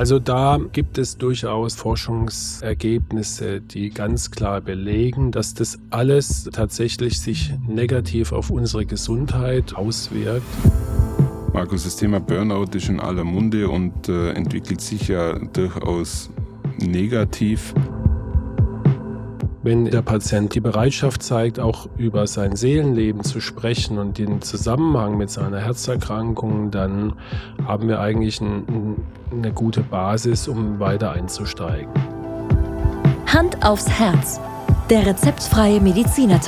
Also 0.00 0.18
da 0.18 0.58
gibt 0.72 0.96
es 0.96 1.18
durchaus 1.18 1.74
Forschungsergebnisse, 1.74 3.60
die 3.60 3.90
ganz 3.90 4.30
klar 4.30 4.62
belegen, 4.62 5.30
dass 5.30 5.52
das 5.52 5.78
alles 5.90 6.48
tatsächlich 6.50 7.20
sich 7.20 7.52
negativ 7.68 8.32
auf 8.32 8.48
unsere 8.48 8.86
Gesundheit 8.86 9.74
auswirkt. 9.74 10.46
Markus, 11.52 11.84
das 11.84 11.96
Thema 11.96 12.18
Burnout 12.18 12.74
ist 12.74 12.88
in 12.88 12.98
aller 12.98 13.24
Munde 13.24 13.68
und 13.68 14.08
äh, 14.08 14.30
entwickelt 14.30 14.80
sich 14.80 15.08
ja 15.08 15.38
durchaus 15.38 16.30
negativ. 16.78 17.74
Wenn 19.62 19.84
der 19.84 20.00
Patient 20.00 20.54
die 20.54 20.60
Bereitschaft 20.60 21.22
zeigt, 21.22 21.60
auch 21.60 21.86
über 21.98 22.26
sein 22.26 22.56
Seelenleben 22.56 23.24
zu 23.24 23.40
sprechen 23.40 23.98
und 23.98 24.16
den 24.16 24.40
Zusammenhang 24.40 25.18
mit 25.18 25.30
seiner 25.30 25.58
Herzerkrankung, 25.58 26.70
dann 26.70 27.12
haben 27.66 27.86
wir 27.86 28.00
eigentlich 28.00 28.40
ein, 28.40 28.96
eine 29.30 29.52
gute 29.52 29.82
Basis, 29.82 30.48
um 30.48 30.80
weiter 30.80 31.12
einzusteigen. 31.12 31.92
Hand 33.26 33.62
aufs 33.62 33.88
Herz. 33.90 34.40
Der 34.88 35.04
rezeptfreie 35.06 35.78
Mediziner 35.80 36.40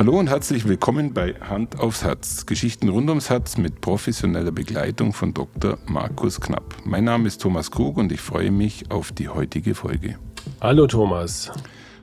Hallo 0.00 0.18
und 0.18 0.30
herzlich 0.30 0.66
willkommen 0.66 1.12
bei 1.12 1.34
Hand 1.34 1.78
aufs 1.78 2.04
Herz. 2.04 2.46
Geschichten 2.46 2.88
rund 2.88 3.10
ums 3.10 3.28
Herz 3.28 3.58
mit 3.58 3.82
professioneller 3.82 4.50
Begleitung 4.50 5.12
von 5.12 5.34
Dr. 5.34 5.76
Markus 5.84 6.40
Knapp. 6.40 6.74
Mein 6.86 7.04
Name 7.04 7.28
ist 7.28 7.42
Thomas 7.42 7.70
Krug 7.70 7.98
und 7.98 8.10
ich 8.10 8.22
freue 8.22 8.50
mich 8.50 8.90
auf 8.90 9.12
die 9.12 9.28
heutige 9.28 9.74
Folge. 9.74 10.16
Hallo 10.62 10.86
Thomas. 10.86 11.52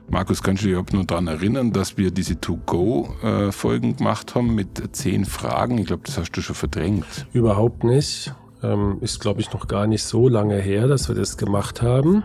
Markus, 0.08 0.44
kannst 0.44 0.62
du 0.62 0.68
dich 0.68 0.76
auch 0.76 0.86
nur 0.92 1.06
daran 1.06 1.26
erinnern, 1.26 1.72
dass 1.72 1.96
wir 1.96 2.12
diese 2.12 2.40
To-Go-Folgen 2.40 3.96
gemacht 3.96 4.36
haben 4.36 4.54
mit 4.54 4.94
zehn 4.94 5.24
Fragen? 5.24 5.78
Ich 5.78 5.86
glaube, 5.88 6.04
das 6.06 6.18
hast 6.18 6.30
du 6.30 6.40
schon 6.40 6.54
verdrängt. 6.54 7.26
Überhaupt 7.32 7.82
nicht. 7.82 8.32
Ähm, 8.62 8.98
ist, 9.00 9.18
glaube 9.18 9.40
ich, 9.40 9.52
noch 9.52 9.66
gar 9.66 9.88
nicht 9.88 10.04
so 10.04 10.28
lange 10.28 10.60
her, 10.60 10.86
dass 10.86 11.08
wir 11.08 11.16
das 11.16 11.36
gemacht 11.36 11.82
haben. 11.82 12.22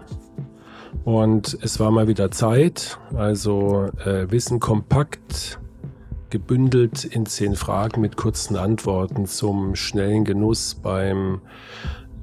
Und 1.04 1.58
es 1.64 1.80
war 1.80 1.90
mal 1.90 2.08
wieder 2.08 2.30
Zeit. 2.30 3.00
Also 3.16 3.90
äh, 4.06 4.30
Wissen 4.30 4.60
kompakt 4.60 5.60
gebündelt 6.34 7.06
in 7.06 7.28
zehn 7.28 7.56
Fragen 7.56 8.02
mit 8.02 8.18
kurzen 8.18 8.56
Antworten 8.56 9.28
zum 9.28 9.76
schnellen 9.76 10.26
Genuss 10.26 10.74
beim 10.74 11.42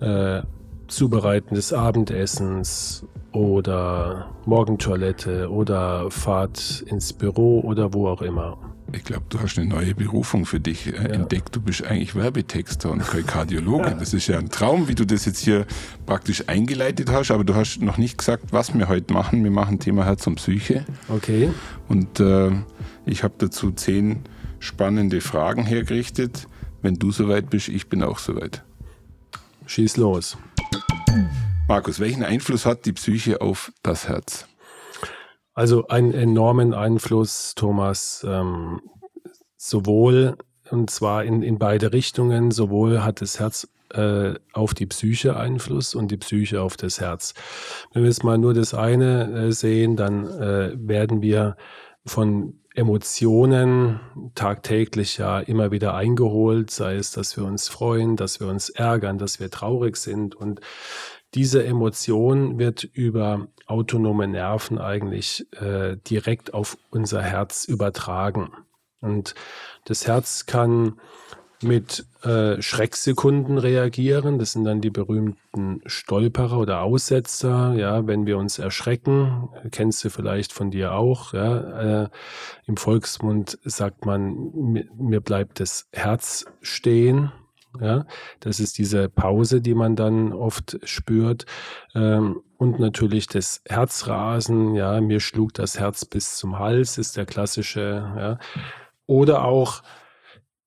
äh, 0.01 0.43
Zubereiten 0.89 1.55
des 1.55 1.73
Abendessens 1.73 3.07
oder 3.31 4.35
Morgentoilette 4.47 5.49
oder 5.49 6.11
Fahrt 6.11 6.83
ins 6.89 7.13
Büro 7.13 7.61
oder 7.61 7.95
wo 7.95 8.09
auch 8.09 8.21
immer. 8.21 8.59
Ich 8.93 9.05
glaube, 9.05 9.23
du 9.29 9.39
hast 9.39 9.57
eine 9.57 9.69
neue 9.69 9.95
Berufung 9.95 10.45
für 10.45 10.59
dich 10.59 10.89
äh, 10.89 10.97
ja. 10.97 11.03
entdeckt. 11.03 11.55
Du 11.55 11.61
bist 11.61 11.85
eigentlich 11.85 12.17
Werbetexter 12.17 12.91
und 12.91 13.07
kein 13.07 13.25
Kardiologe. 13.25 13.95
Das 14.01 14.13
ist 14.13 14.27
ja 14.27 14.39
ein 14.39 14.49
Traum, 14.49 14.89
wie 14.89 14.97
du 14.97 15.05
das 15.05 15.25
jetzt 15.25 15.39
hier 15.39 15.67
praktisch 16.05 16.49
eingeleitet 16.49 17.13
hast. 17.13 17.31
Aber 17.31 17.45
du 17.45 17.55
hast 17.55 17.81
noch 17.81 17.97
nicht 17.97 18.19
gesagt, 18.19 18.47
was 18.51 18.75
wir 18.75 18.89
heute 18.89 19.13
machen. 19.13 19.45
Wir 19.45 19.53
machen 19.53 19.79
Thema 19.79 20.05
Herz 20.05 20.27
und 20.27 20.35
Psyche. 20.35 20.85
Okay. 21.09 21.51
Und 21.87 22.19
äh, 22.19 22.51
ich 23.11 23.23
habe 23.25 23.35
dazu 23.39 23.73
zehn 23.73 24.25
spannende 24.59 25.21
Fragen 25.21 25.65
hergerichtet. 25.65 26.47
Wenn 26.83 26.95
du 26.95 27.13
soweit 27.13 27.51
bist, 27.51 27.69
ich 27.69 27.89
bin 27.89 28.03
auch 28.03 28.19
soweit. 28.19 28.65
Schieß 29.67 29.97
los. 29.97 30.39
Markus, 31.69 32.01
welchen 32.01 32.25
Einfluss 32.25 32.67
hat 32.67 32.87
die 32.87 32.93
Psyche 32.93 33.41
auf 33.41 33.73
das 33.83 34.09
Herz? 34.09 34.47
Also 35.55 35.89
einen 35.89 36.15
enormen 36.15 36.75
Einfluss, 36.75 37.55
Thomas, 37.55 38.25
ähm, 38.27 38.81
sowohl 39.57 40.37
und 40.71 40.91
zwar 40.91 41.25
in, 41.25 41.43
in 41.43 41.59
beide 41.59 41.93
Richtungen, 41.93 42.51
sowohl 42.51 43.03
hat 43.03 43.21
das 43.21 43.41
Herz 43.41 43.69
äh, 43.93 44.35
auf 44.53 44.73
die 44.75 44.87
Psyche 44.87 45.37
Einfluss 45.37 45.95
und 45.95 46.11
die 46.11 46.17
Psyche 46.17 46.63
auf 46.63 46.77
das 46.77 47.01
Herz. 47.01 47.35
Wenn 47.93 48.03
wir 48.03 48.09
jetzt 48.09 48.25
mal 48.25 48.39
nur 48.39 48.55
das 48.55 48.73
eine 48.73 49.31
äh, 49.33 49.53
sehen, 49.53 49.97
dann 49.97 50.27
äh, 50.27 50.73
werden 50.77 51.23
wir 51.23 51.57
von 52.07 52.61
Emotionen 52.81 54.01
tagtäglich 54.35 55.19
ja 55.19 55.39
immer 55.39 55.71
wieder 55.71 55.95
eingeholt, 55.95 56.71
sei 56.71 56.97
es, 56.97 57.13
dass 57.13 57.37
wir 57.37 57.45
uns 57.45 57.69
freuen, 57.69 58.17
dass 58.17 58.41
wir 58.41 58.47
uns 58.49 58.71
ärgern, 58.71 59.19
dass 59.19 59.39
wir 59.39 59.51
traurig 59.51 59.99
sind 59.99 60.35
und 60.35 60.63
diese 61.35 61.63
Emotion 61.63 62.59
wird 62.59 62.83
über 62.83 63.49
autonome 63.67 64.27
Nerven 64.27 64.79
eigentlich 64.79 65.47
äh, 65.61 65.99
direkt 65.99 66.55
auf 66.55 66.79
unser 66.91 67.23
Herz 67.23 67.67
übertragen. 67.67 68.51
Und 69.01 69.35
das 69.85 70.07
Herz 70.07 70.47
kann 70.47 70.99
mit 71.63 72.07
äh, 72.23 72.61
Schrecksekunden 72.61 73.59
reagieren. 73.59 74.39
Das 74.39 74.53
sind 74.53 74.65
dann 74.65 74.81
die 74.81 74.91
berühmten 74.91 75.81
Stolperer 75.87 76.59
oder 76.59 76.81
Aussetzer. 76.83 77.75
Ja, 77.75 78.07
wenn 78.07 78.27
wir 78.27 78.39
uns 78.39 78.59
erschrecken, 78.59 79.49
kennst 79.71 80.05
du 80.05 80.11
vielleicht 80.11 80.53
von 80.53 80.71
dir 80.71 80.95
auch. 80.95 81.33
Ja, 81.33 82.05
äh, 82.05 82.09
im 82.67 82.77
Volksmund 82.77 83.59
sagt 83.65 84.07
man, 84.07 84.51
mir, 84.55 84.87
mir 84.97 85.21
bleibt 85.21 85.61
das 85.61 85.89
Herz 85.93 86.47
stehen. 86.63 87.33
Ja, 87.81 88.05
das 88.41 88.59
ist 88.59 88.79
diese 88.79 89.09
Pause, 89.09 89.61
die 89.61 89.75
man 89.75 89.95
dann 89.95 90.33
oft 90.33 90.79
spürt. 90.83 91.47
Ähm, 91.95 92.43
und 92.57 92.81
natürlich 92.81 93.29
das 93.29 93.63
Herzrasen. 93.67 94.75
Ja, 94.75 95.01
mir 95.01 95.21
schlug 95.21 95.55
das 95.55 95.79
Herz 95.79 96.05
bis 96.05 96.37
zum 96.37 96.59
Hals, 96.59 96.99
ist 96.99 97.17
der 97.17 97.27
klassische. 97.27 98.13
Ja. 98.17 98.39
Oder 99.07 99.45
auch 99.45 99.83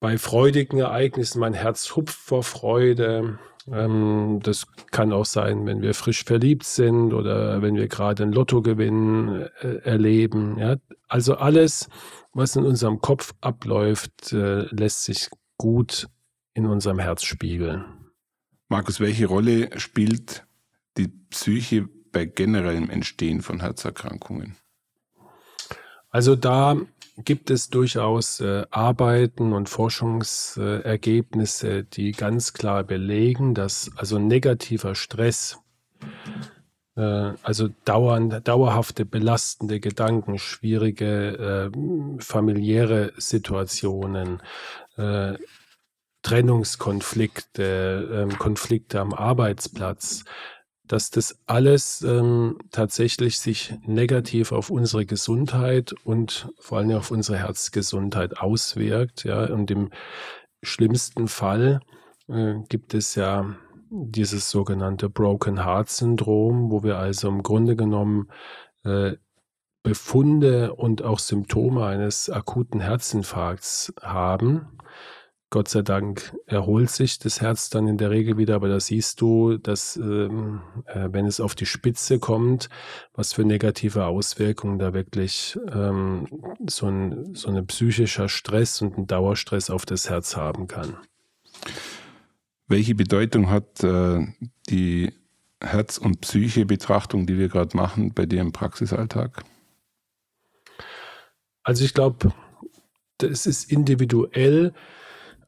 bei 0.03 0.17
freudigen 0.17 0.79
Ereignissen, 0.79 1.39
mein 1.39 1.53
Herz 1.53 1.95
hupft 1.95 2.17
vor 2.17 2.43
Freude. 2.43 3.39
Ähm, 3.71 4.41
das 4.43 4.67
kann 4.91 5.13
auch 5.13 5.23
sein, 5.23 5.65
wenn 5.65 5.81
wir 5.81 5.93
frisch 5.93 6.25
verliebt 6.25 6.65
sind 6.65 7.13
oder 7.13 7.61
wenn 7.61 7.75
wir 7.75 7.87
gerade 7.87 8.23
ein 8.23 8.33
Lottogewinn 8.33 9.47
äh, 9.61 9.77
erleben. 9.85 10.57
Ja. 10.59 10.75
Also 11.07 11.35
alles, 11.35 11.87
was 12.33 12.57
in 12.57 12.65
unserem 12.65 12.99
Kopf 12.99 13.33
abläuft, 13.39 14.33
äh, 14.33 14.63
lässt 14.75 15.05
sich 15.05 15.29
gut 15.55 16.09
in 16.53 16.65
unserem 16.65 16.99
Herz 16.99 17.23
spiegeln. 17.23 17.85
Markus, 18.67 18.99
welche 18.99 19.27
Rolle 19.27 19.79
spielt 19.79 20.45
die 20.97 21.07
Psyche 21.29 21.87
bei 22.11 22.25
generellem 22.25 22.89
Entstehen 22.89 23.41
von 23.41 23.61
Herzerkrankungen? 23.61 24.57
Also 26.09 26.35
da 26.35 26.75
gibt 27.17 27.51
es 27.51 27.69
durchaus 27.69 28.39
äh, 28.39 28.65
Arbeiten 28.71 29.53
und 29.53 29.69
Forschungsergebnisse, 29.69 31.83
die 31.83 32.11
ganz 32.11 32.53
klar 32.53 32.83
belegen, 32.83 33.53
dass 33.53 33.91
also 33.95 34.17
negativer 34.17 34.95
Stress, 34.95 35.59
äh, 36.95 37.33
also 37.43 37.69
dauernd, 37.85 38.47
dauerhafte 38.47 39.05
belastende 39.05 39.79
Gedanken, 39.79 40.39
schwierige 40.39 41.71
äh, 41.71 41.77
familiäre 42.19 43.13
Situationen, 43.17 44.41
äh, 44.97 45.35
Trennungskonflikte, 46.23 48.27
ähm, 48.29 48.39
Konflikte 48.39 49.01
am 49.01 49.13
Arbeitsplatz, 49.13 50.23
dass 50.87 51.09
das 51.09 51.39
alles 51.45 52.01
ähm, 52.01 52.57
tatsächlich 52.71 53.39
sich 53.39 53.75
negativ 53.85 54.51
auf 54.51 54.69
unsere 54.69 55.05
Gesundheit 55.05 55.93
und 56.03 56.49
vor 56.59 56.79
allem 56.79 56.91
auf 56.97 57.11
unsere 57.11 57.37
Herzgesundheit 57.37 58.37
auswirkt. 58.37 59.23
Ja, 59.23 59.45
und 59.45 59.71
im 59.71 59.91
schlimmsten 60.61 61.27
Fall 61.27 61.79
äh, 62.27 62.55
gibt 62.67 62.93
es 62.93 63.15
ja 63.15 63.55
dieses 63.89 64.49
sogenannte 64.49 65.09
Broken 65.09 65.63
Heart 65.63 65.89
Syndrom, 65.89 66.71
wo 66.71 66.83
wir 66.83 66.97
also 66.97 67.29
im 67.29 67.43
Grunde 67.43 67.75
genommen 67.75 68.29
äh, 68.83 69.13
Befunde 69.83 70.73
und 70.75 71.01
auch 71.03 71.19
Symptome 71.19 71.85
eines 71.85 72.29
akuten 72.29 72.79
Herzinfarkts 72.79 73.93
haben 74.01 74.67
Gott 75.53 75.67
sei 75.67 75.83
Dank 75.83 76.35
erholt 76.47 76.89
sich 76.89 77.19
das 77.19 77.39
Herz 77.39 77.69
dann 77.69 77.87
in 77.87 77.99
der 77.99 78.09
Regel 78.09 78.39
wieder, 78.39 78.55
aber 78.55 78.69
da 78.69 78.79
siehst 78.79 79.21
du, 79.21 79.57
dass 79.57 79.97
ähm, 79.97 80.63
äh, 80.87 81.09
wenn 81.11 81.27
es 81.27 81.39
auf 81.39 81.53
die 81.53 81.67
Spitze 81.67 82.17
kommt, 82.17 82.69
was 83.13 83.33
für 83.33 83.45
negative 83.45 84.07
Auswirkungen 84.07 84.79
da 84.79 84.95
wirklich 84.95 85.55
ähm, 85.71 86.25
so, 86.67 86.87
ein, 86.87 87.35
so 87.35 87.49
ein 87.49 87.67
psychischer 87.67 88.29
Stress 88.29 88.81
und 88.81 88.97
ein 88.97 89.05
Dauerstress 89.05 89.69
auf 89.69 89.85
das 89.85 90.09
Herz 90.09 90.35
haben 90.35 90.67
kann. 90.67 90.97
Welche 92.67 92.95
Bedeutung 92.95 93.51
hat 93.51 93.83
äh, 93.83 94.25
die 94.69 95.13
Herz- 95.61 95.99
und 95.99 96.21
Psyche-Betrachtung, 96.21 97.27
die 97.27 97.37
wir 97.37 97.49
gerade 97.49 97.77
machen, 97.77 98.11
bei 98.15 98.25
dir 98.25 98.41
im 98.41 98.53
Praxisalltag? 98.53 99.43
Also 101.61 101.85
ich 101.85 101.93
glaube, 101.93 102.33
es 103.21 103.45
ist 103.45 103.71
individuell 103.71 104.73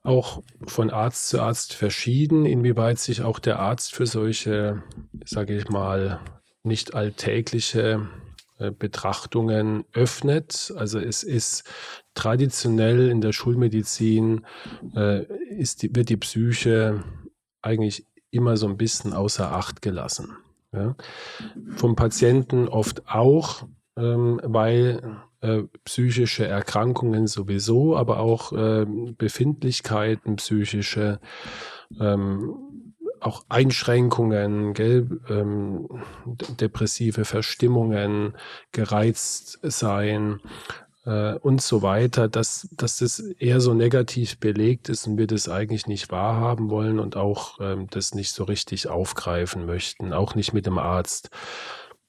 auch 0.06 0.44
von 0.68 0.90
Arzt 0.90 1.30
zu 1.30 1.42
Arzt 1.42 1.74
verschieden, 1.74 2.46
inwieweit 2.46 3.00
sich 3.00 3.22
auch 3.22 3.40
der 3.40 3.60
Arzt 3.60 3.94
für 3.94 4.06
solche, 4.06 4.84
sage 5.26 5.58
ich 5.58 5.70
mal, 5.70 6.20
nicht 6.64 6.96
alltägliche 6.96 8.08
äh, 8.58 8.72
Betrachtungen 8.72 9.84
öffnet. 9.94 10.74
Also 10.78 11.00
es 11.00 11.24
ist 11.24 11.64
traditionell 12.14 13.10
in 13.10 13.20
der 13.20 13.34
Schulmedizin 13.34 14.46
äh, 14.96 15.26
ist 15.50 15.84
die, 15.84 15.96
wird 15.96 16.10
die 16.10 16.18
Psyche 16.18 17.04
eigentlich 17.62 18.06
immer 18.32 18.58
so 18.58 18.68
ein 18.68 18.78
bisschen 18.78 19.14
außer 19.14 19.52
Acht 19.52 19.82
gelassen. 19.82 20.38
Ja. 20.72 20.96
Vom 21.76 21.96
Patienten 21.96 22.68
oft 22.68 23.08
auch, 23.08 23.68
ähm, 23.98 24.40
weil 24.44 25.22
äh, 25.46 25.64
psychische 25.84 26.48
Erkrankungen 26.48 27.28
sowieso, 27.28 27.96
aber 27.96 28.20
auch 28.20 28.52
äh, 28.52 28.86
Befindlichkeiten, 29.18 30.38
psychische 30.38 31.20
ähm, 32.00 32.56
auch 33.20 33.46
Einschränkungen, 33.50 34.74
gell, 34.74 35.20
ähm, 35.30 35.88
depressive 36.60 37.26
Verstimmungen, 37.26 38.34
gereizt 38.72 39.60
sein 39.64 40.40
äh, 41.06 41.34
und 41.36 41.62
so 41.62 41.82
weiter, 41.82 42.28
dass, 42.28 42.68
dass 42.72 42.98
das 42.98 43.20
eher 43.20 43.62
so 43.62 43.74
negativ 43.74 44.40
belegt 44.40 44.90
ist 44.90 45.08
und 45.08 45.18
wir 45.18 45.28
das 45.28 45.50
eigentlich 45.50 45.88
nicht 45.88 46.12
wahrhaben 46.12 46.70
wollen 46.70 47.00
und 47.00 47.16
auch 47.16 47.60
ähm, 47.60 47.88
das 47.90 48.14
nicht 48.14 48.32
so 48.32 48.44
richtig 48.44 48.88
aufgreifen 48.88 49.66
möchten, 49.66 50.14
auch 50.14 50.36
nicht 50.36 50.54
mit 50.54 50.66
dem 50.66 50.78
Arzt. 50.78 51.30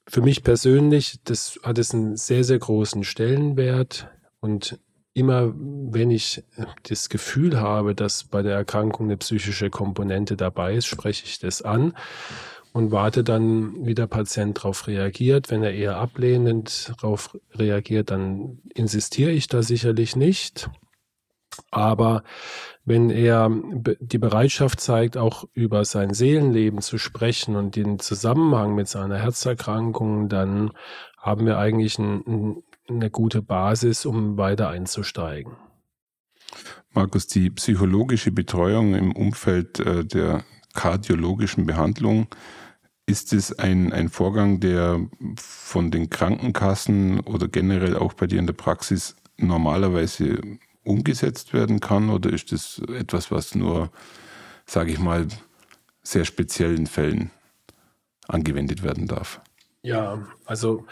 Für 0.09 0.23
mich 0.23 0.43
persönlich, 0.43 1.19
das 1.25 1.59
hat 1.63 1.79
es 1.79 1.93
einen 1.93 2.17
sehr, 2.17 2.45
sehr 2.45 2.59
großen 2.59 3.03
Stellenwert 3.03 4.09
und 4.41 4.79
immer 5.15 5.53
wenn 5.57 6.11
ich 6.11 6.45
das 6.83 7.09
Gefühl 7.09 7.59
habe, 7.59 7.95
dass 7.95 8.25
bei 8.25 8.43
der 8.43 8.55
Erkrankung 8.55 9.07
eine 9.07 9.17
psychische 9.17 9.71
Komponente 9.71 10.37
dabei 10.37 10.75
ist, 10.75 10.87
spreche 10.87 11.25
ich 11.25 11.39
das 11.39 11.63
an 11.63 11.95
und 12.73 12.91
warte 12.91 13.25
dann, 13.25 13.87
wie 13.87 13.95
der 13.95 14.07
Patient 14.07 14.59
darauf 14.59 14.87
reagiert. 14.87 15.51
Wenn 15.51 15.63
er 15.63 15.73
eher 15.73 15.97
ablehnend 15.97 16.93
darauf 17.01 17.35
reagiert, 17.55 18.11
dann 18.11 18.59
insistiere 18.75 19.31
ich 19.31 19.47
da 19.49 19.63
sicherlich 19.63 20.15
nicht. 20.15 20.69
Aber 21.71 22.23
wenn 22.85 23.11
er 23.11 23.51
die 24.01 24.19
Bereitschaft 24.19 24.81
zeigt, 24.81 25.17
auch 25.17 25.45
über 25.55 25.85
sein 25.85 26.15
Seelenleben 26.15 26.81
zu 26.81 26.99
sprechen 26.99 27.57
und 27.57 27.77
den 27.77 27.99
Zusammenhang 27.99 28.75
mit 28.75 28.89
seiner 28.89 29.19
Herzerkrankung, 29.19 30.29
dann 30.29 30.71
haben 31.19 31.47
wir 31.47 31.59
eigentlich 31.59 31.99
ein, 31.99 32.63
eine 32.89 33.11
gute 33.11 33.43
Basis, 33.43 34.07
um 34.07 34.37
weiter 34.37 34.69
einzusteigen. 34.69 35.57
Markus, 36.93 37.27
die 37.27 37.51
psychologische 37.51 38.31
Betreuung 38.31 38.95
im 38.95 39.13
Umfeld 39.13 39.81
äh, 39.81 40.05
der 40.05 40.45
kardiologischen 40.75 41.67
Behandlung, 41.67 42.29
ist 43.07 43.33
es 43.33 43.57
ein, 43.59 43.93
ein 43.93 44.09
Vorgang, 44.09 44.61
der 44.61 45.01
von 45.37 45.91
den 45.91 46.11
Krankenkassen 46.11 47.21
oder 47.21 47.49
generell 47.49 47.97
auch 47.97 48.15
bei 48.15 48.27
dir 48.27 48.39
in 48.39 48.47
der 48.47 48.55
Praxis 48.55 49.17
normalerweise 49.37 50.41
umgesetzt 50.87 51.53
werden 51.53 51.81
kann 51.81 52.11
oder 52.11 52.31
ist 52.31 52.53
es 52.53 52.81
etwas, 52.89 53.31
was 53.31 53.55
nur, 53.55 53.91
sage 54.65 54.93
ich 54.93 54.99
mal, 54.99 55.27
sehr 56.03 56.25
speziellen 56.25 56.87
Fällen 56.87 57.31
angewendet 58.29 58.83
werden 58.83 59.07
darf? 59.07 59.41
Ja, 59.83 60.27
also 60.45 60.87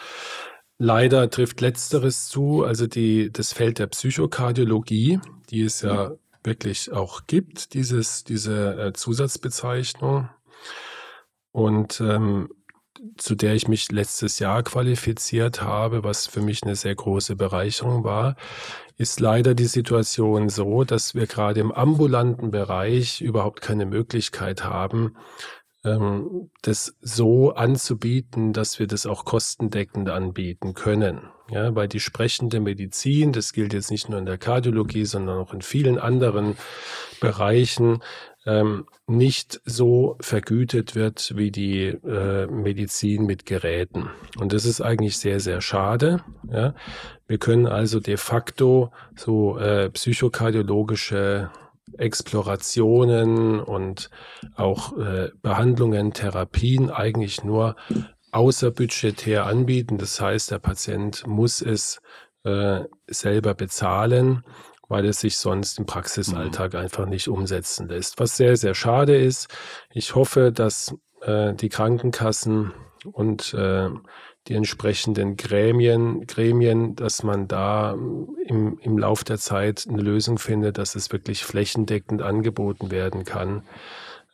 Leider 0.79 1.31
trifft 1.31 1.61
letzteres 1.61 2.29
zu, 2.29 2.65
also 2.65 2.87
die, 2.87 3.33
das 3.33 3.53
Feld 3.53 3.79
der 3.79 3.87
Psychokardiologie, 3.87 5.21
die 5.51 5.63
es 5.63 5.83
ja 5.83 6.13
wirklich 6.43 6.93
auch 6.93 7.27
gibt, 7.27 7.75
dieses, 7.75 8.25
diese 8.25 8.77
äh, 8.79 8.93
Zusatzbezeichnung. 8.93 10.29
Und 11.53 12.01
ähm, 12.01 12.51
zu 13.17 13.35
der 13.35 13.55
ich 13.55 13.69
mich 13.69 13.91
letztes 13.91 14.39
Jahr 14.39 14.63
qualifiziert 14.63 15.63
habe, 15.63 16.05
was 16.05 16.27
für 16.27 16.41
mich 16.41 16.63
eine 16.63 16.77
sehr 16.77 16.95
große 16.95 17.37
Bereicherung 17.37 18.05
war, 18.05 18.37
ist 18.97 19.21
leider 19.21 19.55
die 19.55 19.67
Situation 19.67 20.49
so, 20.49 20.85
dass 20.85 21.15
wir 21.15 21.27
gerade 21.27 21.61
im 21.61 21.73
ambulanten 21.73 22.51
Bereich 22.51 23.21
überhaupt 23.21 23.61
keine 23.61 23.87
Möglichkeit 23.87 24.65
haben, 24.65 25.17
ähm, 25.85 26.51
das 26.63 26.97
so 27.01 27.55
anzubieten, 27.55 28.53
dass 28.53 28.79
wir 28.79 28.87
das 28.87 29.07
auch 29.07 29.25
kostendeckend 29.25 30.09
anbieten 30.09 30.75
können. 30.75 31.21
Ja, 31.51 31.75
weil 31.75 31.89
die 31.89 32.01
sprechende 32.01 32.59
Medizin, 32.59 33.33
das 33.33 33.53
gilt 33.53 33.75
jetzt 33.75 33.91
nicht 33.91 34.09
nur 34.09 34.19
in 34.19 34.25
der 34.25 34.39
Kardiologie, 34.39 35.05
sondern 35.05 35.39
auch 35.39 35.53
in 35.53 35.61
vielen 35.61 35.99
anderen 35.99 36.57
Bereichen, 37.21 38.03
ähm, 38.47 38.87
nicht 39.07 39.61
so 39.65 40.17
vergütet 40.21 40.95
wird 40.95 41.35
wie 41.37 41.51
die 41.51 41.87
äh, 41.87 42.47
Medizin 42.47 43.27
mit 43.27 43.47
Geräten. 43.47 44.09
Und 44.39 44.53
das 44.53 44.65
ist 44.65 44.81
eigentlich 44.81 45.19
sehr, 45.19 45.41
sehr 45.41 45.61
schade. 45.61 46.23
Ja. 46.51 46.75
Wir 47.27 47.39
können 47.39 47.67
also 47.67 48.01
de 48.01 48.17
facto 48.17 48.91
so 49.15 49.59
äh, 49.59 49.91
psychokardiologische 49.91 51.51
Explorationen 51.99 53.61
und 53.61 54.11
auch 54.57 54.97
äh, 54.99 55.31
Behandlungen, 55.43 56.13
Therapien 56.13 56.91
eigentlich 56.91 57.45
nur 57.45 57.77
außerbudgetär 58.33 59.47
anbieten. 59.47 59.99
Das 59.99 60.21
heißt, 60.21 60.51
der 60.51 60.59
Patient 60.59 61.27
muss 61.27 61.63
es 61.63 62.01
äh, 62.45 62.81
selber 63.07 63.55
bezahlen, 63.55 64.43
weil 64.89 65.07
es 65.07 65.21
sich 65.21 65.39
sonst 65.39 65.79
im 65.79 65.87
Praxisalltag 65.87 66.75
mhm. 66.75 66.81
einfach 66.81 67.07
nicht 67.07 67.29
umsetzen 67.29 67.89
lässt. 67.89 68.19
Was 68.19 68.37
sehr, 68.37 68.57
sehr 68.57 68.75
schade 68.75 69.17
ist. 69.17 69.49
Ich 69.91 70.15
hoffe, 70.15 70.53
dass 70.53 70.95
äh, 71.23 71.55
die 71.55 71.69
Krankenkassen 71.69 72.73
und 73.07 73.55
äh, 73.55 73.89
die 74.47 74.55
entsprechenden 74.55 75.37
Gremien, 75.37 76.27
Gremien, 76.27 76.97
dass 76.97 77.23
man 77.23 77.49
da 77.49 77.93
im, 77.93 78.79
im 78.81 78.99
Lauf 78.99 79.25
der 79.25 79.39
Zeit 79.39 79.87
eine 79.89 80.03
Lösung 80.03 80.39
findet, 80.39 80.79
dass 80.79 80.95
es 80.95 81.13
wirklich 81.13 81.45
flächendeckend 81.45 82.21
angeboten 82.21 82.91
werden 82.91 83.25
kann. 83.25 83.63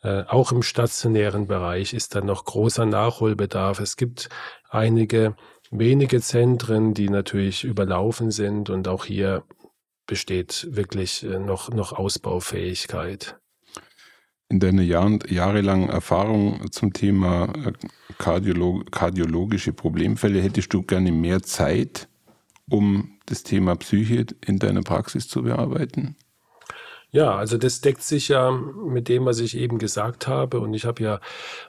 Äh, 0.03 0.23
auch 0.27 0.51
im 0.51 0.63
stationären 0.63 1.47
Bereich 1.47 1.93
ist 1.93 2.15
da 2.15 2.21
noch 2.21 2.45
großer 2.45 2.85
Nachholbedarf. 2.85 3.79
Es 3.79 3.95
gibt 3.95 4.29
einige 4.69 5.35
wenige 5.71 6.19
Zentren, 6.19 6.93
die 6.93 7.09
natürlich 7.09 7.63
überlaufen 7.63 8.31
sind 8.31 8.69
und 8.69 8.87
auch 8.87 9.05
hier 9.05 9.43
besteht 10.05 10.67
wirklich 10.71 11.23
äh, 11.23 11.39
noch, 11.39 11.69
noch 11.69 11.93
Ausbaufähigkeit 11.93 13.40
in 14.51 14.59
deiner 14.59 14.83
Jahr, 14.83 15.17
jahrelangen 15.29 15.89
Erfahrung 15.89 16.71
zum 16.71 16.91
Thema 16.91 17.53
äh, 17.65 17.71
Kardiolog 18.17 18.91
kardiologische 18.91 19.71
Problemfälle 19.71 20.41
hättest 20.41 20.73
du 20.73 20.83
gerne 20.83 21.11
mehr 21.11 21.41
Zeit, 21.41 22.09
um 22.69 23.17
das 23.27 23.43
Thema 23.43 23.75
Psyche 23.77 24.25
in 24.45 24.59
deiner 24.59 24.81
Praxis 24.81 25.29
zu 25.29 25.43
bearbeiten? 25.43 26.17
Ja, 27.11 27.35
also 27.35 27.57
das 27.57 27.81
deckt 27.81 28.03
sich 28.03 28.27
ja 28.27 28.51
mit 28.51 29.09
dem, 29.09 29.25
was 29.25 29.39
ich 29.39 29.57
eben 29.57 29.79
gesagt 29.79 30.27
habe. 30.27 30.59
Und 30.59 30.73
ich 30.73 30.85
habe 30.85 31.03
ja 31.03 31.19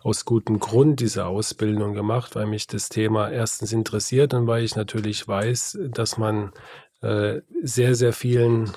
aus 0.03 0.25
gutem 0.25 0.61
Grund 0.61 1.01
diese 1.01 1.27
Ausbildung 1.27 1.95
gemacht, 1.95 2.35
weil 2.35 2.47
mich 2.47 2.67
das 2.67 2.89
Thema 2.89 3.31
erstens 3.31 3.73
interessiert 3.73 4.35
und 4.35 4.47
weil 4.47 4.65
ich 4.65 4.77
natürlich 4.77 5.27
weiß, 5.27 5.79
dass 5.89 6.17
man 6.17 6.53
äh, 7.01 7.41
sehr, 7.63 7.95
sehr 7.97 8.13
vielen 8.13 8.71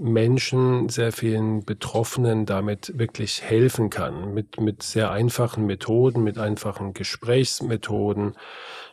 Menschen, 0.00 0.88
sehr 0.88 1.12
vielen 1.12 1.64
Betroffenen 1.64 2.46
damit 2.46 2.98
wirklich 2.98 3.42
helfen 3.42 3.90
kann. 3.90 4.32
Mit, 4.32 4.58
mit 4.58 4.82
sehr 4.82 5.10
einfachen 5.10 5.66
Methoden, 5.66 6.24
mit 6.24 6.38
einfachen 6.38 6.94
Gesprächsmethoden, 6.94 8.34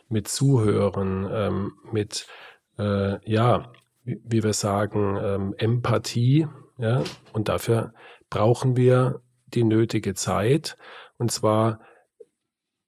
mit 0.08 0.28
Zuhören, 0.28 1.26
ähm, 1.32 1.72
mit, 1.90 2.26
äh, 2.78 3.18
ja, 3.30 3.72
wie, 4.04 4.20
wie, 4.22 4.42
wir 4.42 4.52
sagen, 4.52 5.18
ähm, 5.22 5.54
Empathie. 5.56 6.46
Ja? 6.76 7.02
Und 7.32 7.48
dafür 7.48 7.94
brauchen 8.28 8.76
wir 8.76 9.22
die 9.46 9.64
nötige 9.64 10.14
Zeit. 10.14 10.76
Und 11.16 11.32
zwar 11.32 11.80